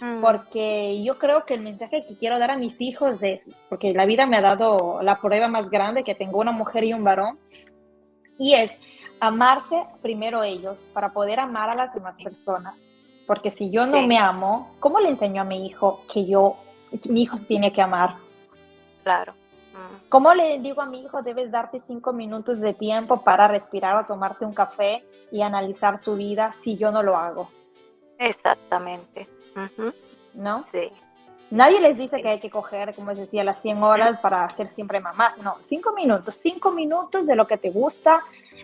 [0.00, 0.20] Mm.
[0.20, 4.04] Porque yo creo que el mensaje que quiero dar a mis hijos es, porque la
[4.04, 7.38] vida me ha dado la prueba más grande, que tengo una mujer y un varón,
[8.38, 8.72] y es
[9.20, 12.90] amarse primero ellos para poder amar a las demás personas.
[13.26, 16.56] Porque si yo no me amo, ¿cómo le enseño a mi hijo que yo,
[17.08, 18.14] mi hijo se tiene que amar?
[19.02, 19.32] Claro.
[19.72, 20.08] Mm.
[20.08, 24.06] ¿Cómo le digo a mi hijo, debes darte cinco minutos de tiempo para respirar o
[24.06, 27.50] tomarte un café y analizar tu vida si yo no lo hago?
[28.18, 29.28] Exactamente.
[30.34, 30.64] ¿No?
[30.70, 30.92] Sí.
[31.50, 34.68] Nadie les dice que hay que coger, como les decía, las 100 horas para ser
[34.68, 35.34] siempre mamá.
[35.42, 38.22] No, cinco minutos, cinco minutos de lo que te gusta.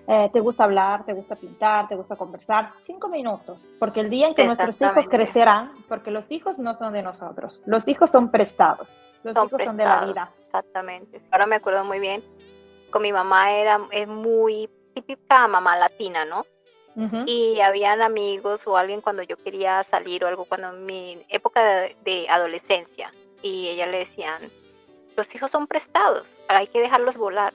[0.09, 2.71] Eh, te gusta hablar, te gusta pintar, te gusta conversar.
[2.83, 3.59] Cinco minutos.
[3.79, 7.61] Porque el día en que nuestros hijos crecerán, porque los hijos no son de nosotros,
[7.66, 8.88] los hijos son prestados.
[9.23, 10.31] Los hijos son de la vida.
[10.47, 11.21] Exactamente.
[11.31, 12.23] Ahora me acuerdo muy bien.
[12.90, 16.45] Con mi mamá era es muy típica mamá latina, ¿no?
[17.26, 21.88] Y habían amigos o alguien cuando yo quería salir o algo, cuando en mi época
[22.05, 24.50] de, adolescencia, y ella le decían,
[25.16, 27.55] los hijos son prestados, hay que dejarlos volar.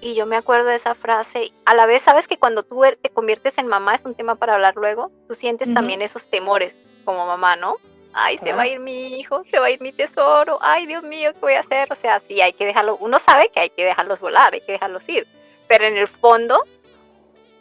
[0.00, 2.96] Y yo me acuerdo de esa frase, a la vez sabes que cuando tú er,
[2.96, 6.74] te conviertes en mamá, es un tema para hablar luego, tú sientes también esos temores
[7.04, 7.76] como mamá, ¿no?
[8.12, 11.02] Ay, se va a ir mi hijo, se va a ir mi tesoro, ay, Dios
[11.02, 11.92] mío, ¿qué voy a hacer?
[11.92, 14.72] O sea, sí, hay que dejarlo, uno sabe que hay que dejarlos volar, hay que
[14.72, 15.26] dejarlos ir,
[15.66, 16.64] pero en el fondo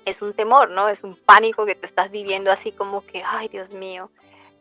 [0.09, 0.89] es un temor, ¿no?
[0.89, 4.09] Es un pánico que te estás viviendo así como que, ay, Dios mío.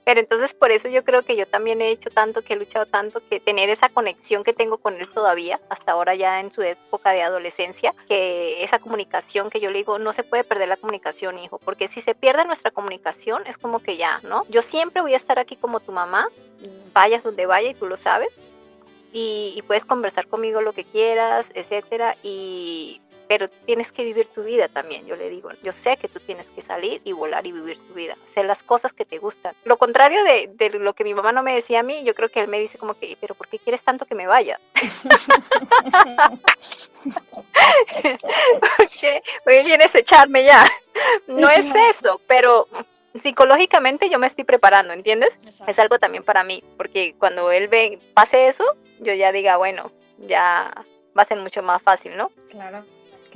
[0.06, 2.86] Pero entonces por eso yo creo que yo también he hecho tanto, que he luchado
[2.86, 6.62] tanto, que tener esa conexión que tengo con él todavía, hasta ahora ya en su
[6.62, 10.76] época de adolescencia, que esa comunicación que yo le digo, no se puede perder la
[10.76, 14.46] comunicación, hijo, porque si se pierde nuestra comunicación es como que ya, ¿no?
[14.48, 16.28] Yo siempre voy a estar aquí como tu mamá,
[16.92, 18.30] vayas donde vaya y tú lo sabes,
[19.12, 24.68] y, puedes conversar conmigo lo que quieras, etcétera, y pero tienes que vivir tu vida
[24.68, 27.78] también, yo le digo, yo sé que tú tienes que salir y volar y vivir
[27.88, 29.54] tu vida, hacer las cosas que te gustan.
[29.64, 32.28] Lo contrario de, de lo que mi mamá no me decía a mí, yo creo
[32.28, 34.60] que él me dice como que, pero ¿por qué quieres tanto que me vaya?
[39.00, 40.70] qué vienes a echarme ya.
[41.26, 42.68] No es eso, pero
[43.14, 45.38] psicológicamente yo me estoy preparando, ¿entiendes?
[45.66, 48.64] Es algo también para mí, porque cuando él ve, pase eso,
[49.00, 50.72] yo ya diga, bueno, ya
[51.16, 52.30] va a ser mucho más fácil, ¿no?
[52.50, 52.84] Claro.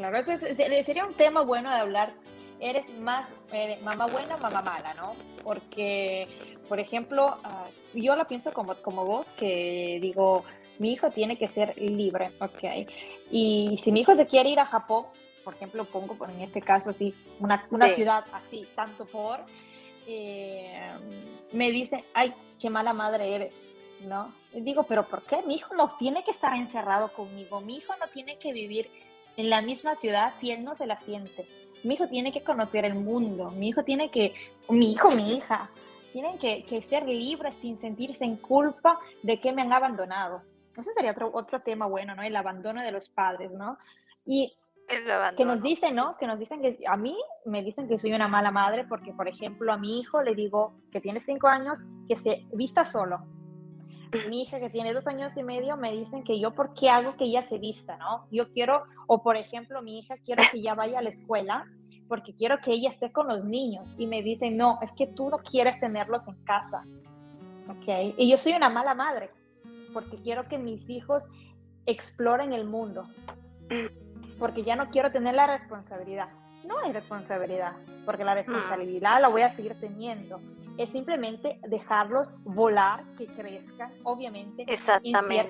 [0.00, 2.10] Claro, eso sería un tema bueno de hablar.
[2.58, 5.12] Eres más eh, mamá buena o mamá mala, ¿no?
[5.44, 6.26] Porque,
[6.70, 10.42] por ejemplo, ah, yo lo pienso como, como vos, que digo,
[10.78, 12.88] mi hijo tiene que ser libre, ¿ok?
[13.30, 15.04] Y si mi hijo se quiere ir a Japón,
[15.44, 19.40] por ejemplo, pongo en este caso así, una, una ciudad así, tanto por,
[20.06, 20.88] eh,
[21.52, 23.54] me dice, ay, qué mala madre eres,
[24.06, 24.32] ¿no?
[24.54, 25.42] Y digo, pero ¿por qué?
[25.46, 28.88] Mi hijo no tiene que estar encerrado conmigo, mi hijo no tiene que vivir
[29.36, 31.46] en la misma ciudad si él no se la siente.
[31.84, 34.34] Mi hijo tiene que conocer el mundo, mi hijo tiene que,
[34.68, 35.70] mi hijo, mi hija,
[36.12, 40.42] tienen que, ser libres sin sentirse en culpa de que me han abandonado.
[40.76, 42.22] Ese sería otro, otro tema bueno, ¿no?
[42.22, 43.78] El abandono de los padres, ¿no?
[44.24, 44.54] Y
[45.36, 46.16] que nos dicen, ¿no?
[46.16, 49.28] Que nos dicen que a mí me dicen que soy una mala madre porque, por
[49.28, 53.20] ejemplo, a mi hijo le digo que tiene cinco años que se vista solo,
[54.28, 57.16] mi hija que tiene dos años y medio me dicen que yo, ¿por qué hago
[57.16, 58.26] que ella se vista, no?
[58.30, 61.66] Yo quiero, o por ejemplo, mi hija quiero que ella vaya a la escuela
[62.08, 65.30] porque quiero que ella esté con los niños y me dicen, no, es que tú
[65.30, 66.84] no quieres tenerlos en casa,
[67.68, 68.14] ¿ok?
[68.16, 69.30] Y yo soy una mala madre
[69.92, 71.24] porque quiero que mis hijos
[71.86, 73.06] exploren el mundo,
[74.38, 76.28] porque ya no quiero tener la responsabilidad.
[76.66, 77.72] No hay responsabilidad,
[78.04, 78.38] porque la mm.
[78.38, 80.40] responsabilidad la voy a seguir teniendo
[80.82, 84.64] es simplemente dejarlos volar, que crezcan, obviamente,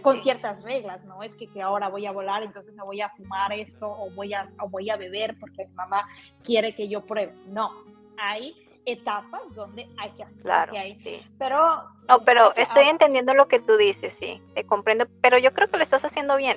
[0.03, 3.11] con ciertas reglas, no es que, que, ahora voy a volar, entonces me voy a
[3.11, 6.09] fumar esto o voy a, o voy a beber porque mi mamá
[6.43, 7.33] quiere que yo pruebe.
[7.47, 7.71] No,
[8.19, 10.73] hay etapas donde hay que hacer claro,
[11.05, 11.23] sí.
[11.39, 15.69] pero no pero estoy entendiendo lo que tú dices sí te comprendo pero yo creo
[15.69, 16.57] que lo estás haciendo bien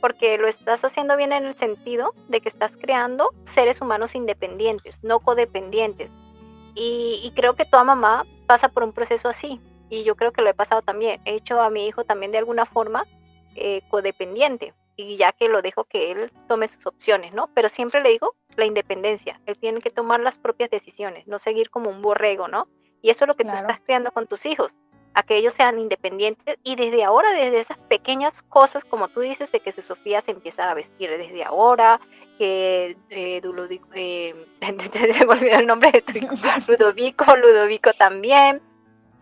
[0.00, 4.98] porque lo estás haciendo bien en el sentido de que estás creando seres humanos independientes
[5.04, 6.10] no codependientes
[6.74, 9.60] y, creo que toda mamá pasa por un proceso así.
[9.88, 11.20] Y yo creo que lo he pasado también.
[11.24, 13.04] He hecho a mi hijo también de alguna forma
[13.56, 14.74] eh, codependiente.
[14.96, 17.48] Y ya que lo dejo que él tome sus opciones, ¿no?
[17.54, 19.40] Pero siempre le digo la independencia.
[19.46, 22.68] Él tiene que tomar las propias decisiones, no seguir como un borrego, ¿no?
[23.02, 24.72] Y eso es lo que tú estás creando con tus hijos
[25.14, 29.50] a que ellos sean independientes y desde ahora, desde esas pequeñas cosas, como tú dices,
[29.50, 32.00] de que Sofía se empieza a vestir desde ahora,
[32.38, 33.42] que eh,
[33.90, 34.34] eh
[34.92, 36.12] se me olvidó el nombre de tu
[36.68, 38.60] Ludovico, Ludovico también,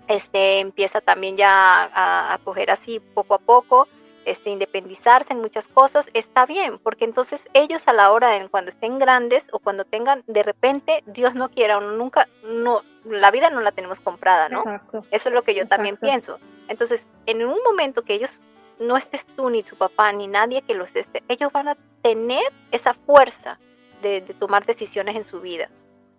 [0.09, 3.89] este, empieza también ya a, a coger así poco a poco,
[4.31, 8.71] este, independizarse en muchas cosas, está bien, porque entonces ellos a la hora de cuando
[8.71, 13.51] estén grandes o cuando tengan, de repente, Dios no quiera o nunca, no, la vida
[13.51, 14.63] no la tenemos comprada, ¿no?
[15.11, 16.39] Eso es lo que yo también pienso.
[16.69, 18.41] Entonces, en un momento que ellos
[18.79, 22.45] no estés tú ni tu papá ni nadie que los esté, ellos van a tener
[22.71, 23.59] esa fuerza
[24.03, 25.69] de, tomar decisiones en su vida,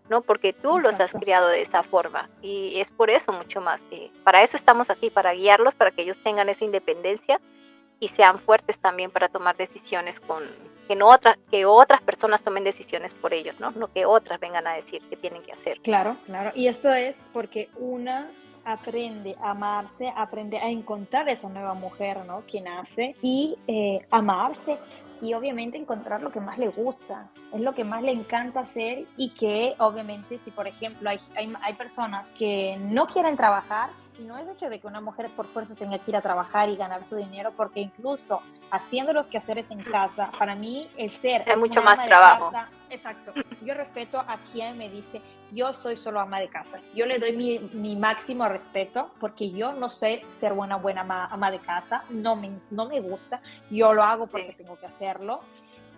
[0.10, 0.22] ¿no?
[0.22, 3.82] Porque tú los has criado de esa forma y es por eso mucho más.
[3.84, 7.40] que para eso estamos aquí, para guiarlos, para que ellos tengan esa independencia
[8.00, 10.44] y sean fuertes también para tomar decisiones con
[10.88, 13.72] que no otras que otras personas tomen decisiones por ellos, ¿no?
[13.72, 15.80] No que otras vengan a decir qué tienen que hacer.
[15.82, 16.52] Claro, claro.
[16.56, 18.28] Y eso es porque una
[18.66, 22.44] aprende a amarse, aprende a encontrar esa nueva mujer, ¿no?
[22.46, 24.78] Que nace y eh, amarse
[25.22, 29.06] y obviamente encontrar lo que más le gusta, es lo que más le encanta hacer
[29.18, 34.38] y que obviamente si por ejemplo hay, hay, hay personas que no quieren trabajar, no
[34.38, 37.04] es hecho de que una mujer por fuerza tenga que ir a trabajar y ganar
[37.04, 41.44] su dinero, porque incluso haciendo los quehaceres en casa, para mí el ser...
[41.48, 42.52] Es mucho más trabajo.
[42.90, 43.34] exacto.
[43.64, 46.80] Yo respeto a quien me dice, yo soy solo ama de casa.
[46.96, 51.52] Yo le doy mi, mi máximo respeto porque yo no sé ser buena, buena ama,
[51.52, 52.04] de casa.
[52.10, 53.42] No me, no me gusta.
[53.70, 55.42] Yo lo hago porque tengo que hacerlo.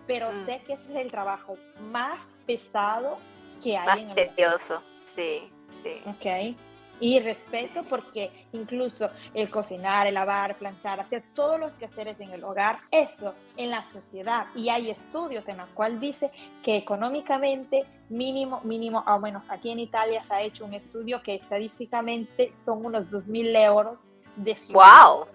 [0.06, 0.46] Pero mm.
[0.46, 1.54] sé que ese es el trabajo
[1.90, 3.18] más pesado
[3.62, 4.82] que hay en el tedioso.
[5.14, 5.50] Sí,
[5.82, 6.02] sí.
[6.06, 6.56] Ok
[7.02, 12.44] y respeto porque incluso el cocinar, el lavar, planchar, hacer todos los quehaceres en el
[12.44, 16.30] hogar, eso en la sociedad y hay estudios en los cuales dice
[16.62, 21.34] que económicamente mínimo, mínimo, al menos aquí en Italia se ha hecho un estudio que
[21.34, 23.98] estadísticamente son unos 2.000 euros
[24.36, 25.26] de ¡Wow!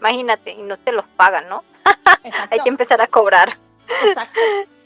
[0.00, 1.64] Imagínate, y no te los pagan, ¿no?
[2.50, 3.56] Hay que empezar a cobrar.
[4.06, 4.38] Exacto.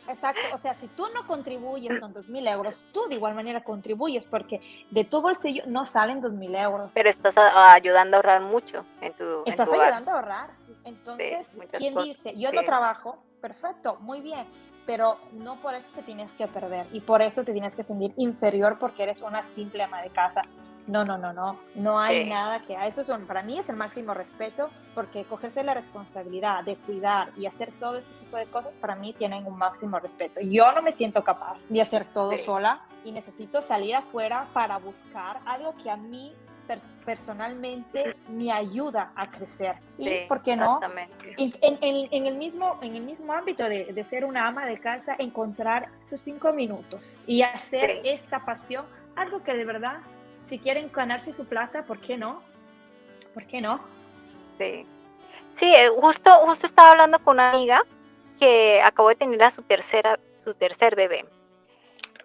[0.09, 3.62] Exacto, o sea, si tú no contribuyes con dos mil euros, tú de igual manera
[3.62, 6.90] contribuyes porque de tu bolsillo no salen dos mil euros.
[6.94, 10.51] Pero estás ayudando a ahorrar mucho en tu Estás ayudando a ahorrar.
[10.85, 12.35] Entonces, ¿quién dice?
[12.37, 14.47] Yo no trabajo, perfecto, muy bien,
[14.87, 18.14] pero no por eso te tienes que perder y por eso te tienes que sentir
[18.16, 20.42] inferior porque eres una simple ama de casa.
[20.88, 23.77] No, no, no, no, no hay nada que a eso son, para mí es el
[23.77, 28.72] máximo respeto porque cogerse la responsabilidad de cuidar y hacer todo ese tipo de cosas
[28.81, 30.40] para mí tienen un máximo respeto.
[30.40, 35.40] Yo no me siento capaz de hacer todo sola y necesito salir afuera para buscar
[35.44, 36.33] algo que a mí
[37.05, 39.77] personalmente me ayuda a crecer.
[39.98, 40.81] ¿Y por qué no?
[41.37, 45.16] En, en, el mismo, en el mismo ámbito de, de, ser una ama de casa,
[45.18, 48.85] encontrar sus cinco minutos y hacer esa pasión,
[49.16, 50.01] algo que de verdad
[50.44, 52.42] si quieren ganarse su plata, ¿por qué no?
[53.35, 53.81] ¿Por qué no?
[54.59, 54.87] Sí.
[55.57, 57.83] Sí, eh, justo, justo estaba hablando con una amiga
[58.38, 61.27] que acabó de tener a su tercera, su tercer bebé.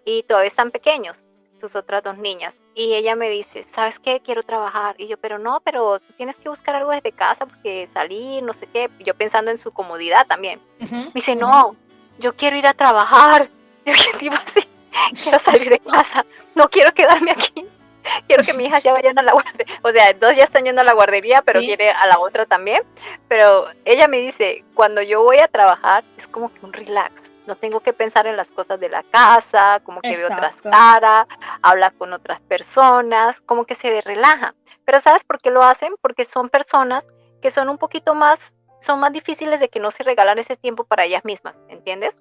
[0.04, 1.16] Y todavía están pequeños,
[1.60, 2.54] sus otras dos niñas.
[2.74, 4.20] Y ella me dice, ¿sabes qué?
[4.20, 4.96] Quiero trabajar.
[4.98, 8.52] Y yo, pero no, pero tú tienes que buscar algo desde casa porque salir, no
[8.52, 8.90] sé qué.
[9.00, 10.60] Yo pensando en su comodidad también.
[10.78, 11.76] me dice, no,
[12.18, 13.48] yo quiero ir a trabajar.
[13.86, 14.10] Yo así,
[15.22, 16.24] quiero salir de casa.
[16.54, 17.66] No quiero quedarme aquí.
[18.26, 19.80] quiero que mis hijas ya vayan a la guardería.
[19.82, 22.82] O sea, dos ya están yendo a la guardería, pero quiere a la otra también.
[23.28, 27.32] Pero ella me dice, cuando yo voy a trabajar, es como que un relax.
[27.46, 31.28] No tengo que pensar en las cosas de la casa, como que veo otras caras,
[31.62, 34.54] habla con otras personas, como que se relaja.
[34.86, 35.94] Pero ¿sabes por qué lo hacen?
[36.00, 37.04] Porque son personas
[37.42, 40.84] que son un poquito más, son más difíciles de que no se regalan ese tiempo
[40.84, 42.14] para ellas mismas, ¿entiendes?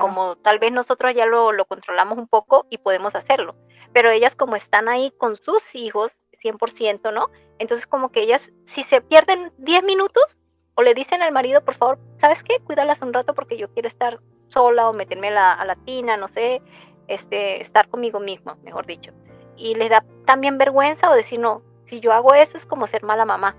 [0.00, 3.52] Como tal vez nosotros ya lo, lo, controlamos un poco y podemos hacerlo.
[3.92, 7.30] Pero ellas como están ahí con sus hijos, 100%, ¿no?
[7.58, 10.38] Entonces como que ellas, si se pierden 10 minutos
[10.74, 12.58] o le dicen al marido, por favor, ¿sabes qué?
[12.60, 14.14] Cuídalas un rato porque yo quiero estar
[14.48, 16.62] sola o meterme a la, a la tina, no sé,
[17.08, 19.12] este, estar conmigo mismo, mejor dicho.
[19.56, 23.02] Y les da también vergüenza o decir, no, si yo hago eso es como ser
[23.02, 23.56] mala mamá.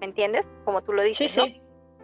[0.00, 0.44] ¿Me entiendes?
[0.64, 1.60] Como tú lo dices, sí, sí.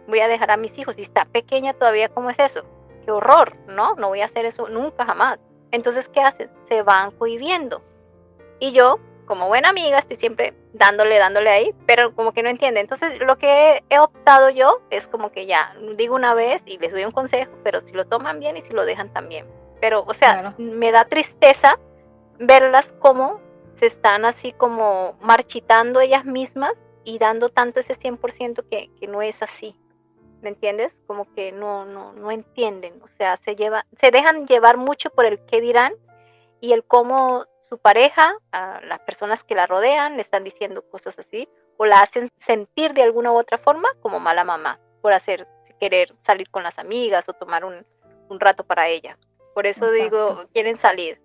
[0.07, 0.95] Voy a dejar a mis hijos.
[0.97, 2.65] Y está pequeña todavía, ¿cómo es eso?
[3.05, 3.95] qué horror, ¿no?
[3.95, 5.39] No voy a hacer eso nunca jamás.
[5.71, 6.49] Entonces, ¿qué hacen?
[6.67, 7.81] Se van cohibiendo.
[8.59, 12.79] Y yo, como buena amiga, estoy siempre dándole, dándole ahí, pero como que no entiende.
[12.79, 16.91] Entonces, lo que he optado yo es como que ya, digo una vez y les
[16.91, 19.45] doy un consejo, pero si lo toman bien y si lo dejan también.
[19.79, 21.79] Pero, o sea, me da tristeza
[22.39, 23.39] verlas como
[23.75, 29.21] se están así como marchitando ellas mismas y dando tanto ese 100% que, que no
[29.21, 29.79] es así.
[30.41, 30.93] ¿Me entiendes?
[31.07, 35.25] Como que no, no, no entienden, o sea, se lleva, se dejan llevar mucho por
[35.25, 35.93] el qué dirán
[36.61, 41.19] y el cómo su pareja, a las personas que la rodean, le están diciendo cosas
[41.19, 41.47] así,
[41.77, 45.47] o la hacen sentir de alguna u otra forma como mala mamá, por hacer,
[45.79, 47.85] querer salir con las amigas o tomar un,
[48.27, 49.17] un rato para ella.
[49.53, 51.21] Por eso digo, quieren salir.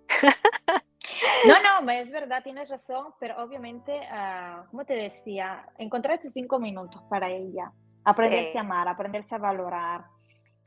[1.45, 6.59] No, no, es verdad, tienes razón, pero obviamente, uh, como te decía, encontrar esos cinco
[6.59, 7.71] minutos para ella,
[8.05, 10.05] aprenderse a amar, aprenderse a valorar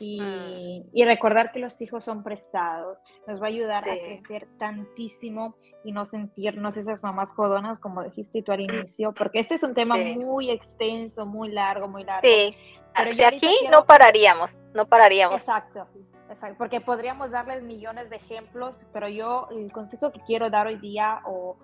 [0.01, 0.91] y, mm.
[0.93, 5.93] y, recordar que los hijos son prestados, nos va a ayudar a crecer tantísimo y
[5.93, 9.97] no sentirnos esas mamás jodonas como dijiste tú al inicio, porque este es un tema
[9.97, 12.29] muy extenso, muy largo, muy largo.
[12.29, 12.55] Sí,
[12.95, 15.41] pero aquí no pararíamos, no pararíamos.
[15.41, 15.87] Exacto.
[16.31, 20.77] Exacto, porque podríamos darles millones de ejemplos, pero yo el consejo que quiero dar hoy
[20.77, 21.57] día, o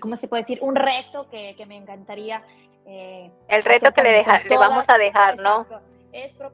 [0.00, 0.58] ¿cómo se puede decir?
[0.62, 2.42] Un reto que, que me encantaría
[2.86, 5.66] eh, el reto que le, deja, le vamos a dejar, ¿no?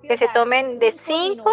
[0.03, 1.51] que se tomen de 5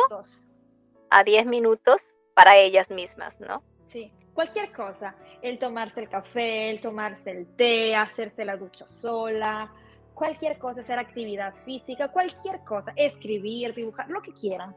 [1.09, 2.01] a 10 minutos
[2.35, 3.63] para ellas mismas, ¿no?
[3.87, 5.15] Sí, cualquier cosa.
[5.41, 9.71] El tomarse el café, el tomarse el té, hacerse la ducha sola,
[10.13, 14.75] cualquier cosa, hacer actividad física, cualquier cosa, escribir, dibujar, lo que quieran.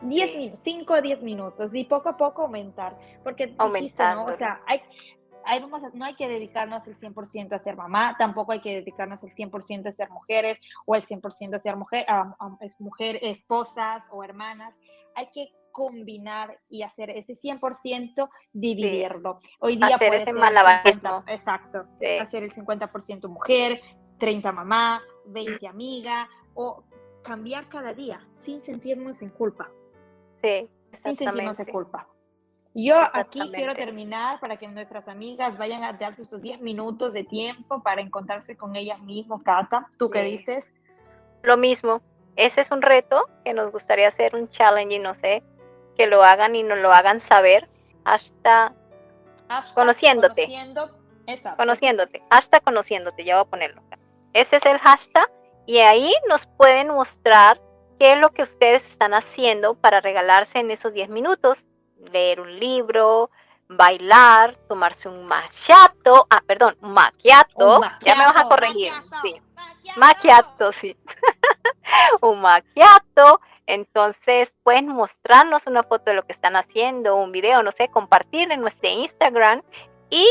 [0.00, 4.24] 10 minutos, 5 a 10 minutos y poco a poco aumentar, porque aumentar, ¿no?
[4.26, 4.82] o sea, hay,
[5.60, 9.30] vamos no hay que dedicarnos el 100% a ser mamá, tampoco hay que dedicarnos el
[9.30, 12.36] 100% a ser mujeres o el 100% a ser mujer, a,
[12.78, 14.74] mujer, esposas o hermanas.
[15.14, 19.40] Hay que combinar y hacer ese 100%, dividirlo.
[19.58, 21.24] Hoy día hacer ese malabarismo.
[21.26, 21.86] exacto.
[22.20, 23.80] Hacer el 50% mujer,
[24.18, 26.84] 30 mamá, 20 amiga o
[27.22, 29.70] cambiar cada día sin sentirnos en culpa.
[30.42, 32.08] Sí, sin sentirnos en culpa.
[32.74, 37.22] Yo aquí quiero terminar para que nuestras amigas vayan a darse sus 10 minutos de
[37.22, 39.42] tiempo para encontrarse con ellas mismas.
[39.44, 40.66] Cata, ¿tú qué dices?
[41.42, 42.02] Lo mismo.
[42.34, 45.44] Ese es un reto que nos gustaría hacer, un challenge y no sé,
[45.96, 47.68] que lo hagan y nos lo hagan saber
[48.04, 48.74] hasta,
[49.74, 50.46] conociéndote.
[50.46, 50.90] Conociendo,
[51.56, 53.82] conociéndote, hasta conociéndote, ya voy a ponerlo.
[54.32, 55.30] Ese es el hashtag
[55.64, 57.60] y ahí nos pueden mostrar
[58.00, 61.64] qué es lo que ustedes están haciendo para regalarse en esos 10 minutos.
[62.12, 63.30] Leer un libro,
[63.68, 68.92] bailar, tomarse un machiato, ah, perdón, un maquiato, ya me vas a corregir,
[69.22, 69.40] sí,
[69.96, 70.96] maquiato, sí,
[72.20, 77.72] un maquiato, entonces pueden mostrarnos una foto de lo que están haciendo, un video, no
[77.72, 79.62] sé, compartir en nuestro Instagram
[80.10, 80.26] y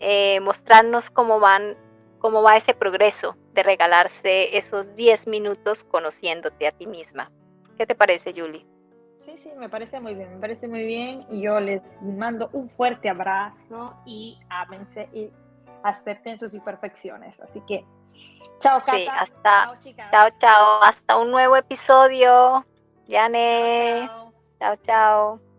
[0.00, 1.76] eh, mostrarnos cómo van,
[2.18, 7.30] cómo va ese progreso de regalarse esos 10 minutos conociéndote a ti misma.
[7.76, 8.66] ¿Qué te parece, Julie?
[9.20, 11.26] Sí, sí, me parece muy bien, me parece muy bien.
[11.30, 15.30] Y yo les mando un fuerte abrazo y ámense y
[15.82, 17.38] acepten sus imperfecciones.
[17.40, 17.84] Así que,
[18.58, 18.96] chao, Cata.
[18.96, 19.78] Sí, hasta,
[20.10, 22.64] chao, chao, hasta un nuevo episodio.
[23.06, 24.08] Yane.
[24.58, 24.76] chao.
[24.82, 25.49] chao.